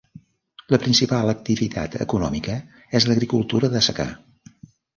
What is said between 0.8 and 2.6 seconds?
principal activitat econòmica